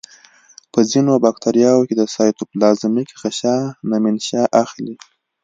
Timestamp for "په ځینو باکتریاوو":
0.71-1.87